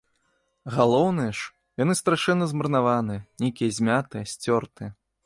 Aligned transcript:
Галоўнае 0.77 1.27
ж, 1.39 1.51
яны 1.83 1.93
страшэнна 2.01 2.47
змарнаваныя, 2.53 3.21
нейкія 3.45 3.77
змятыя, 3.77 4.23
сцёртыя. 4.33 4.89